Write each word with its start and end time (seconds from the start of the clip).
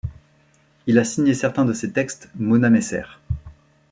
Elle 0.87 0.97
a 0.97 1.03
signé 1.03 1.35
certains 1.35 1.63
de 1.63 1.73
ses 1.73 1.93
textes 1.93 2.29
Mona 2.33 2.71
Messer. 2.71 3.03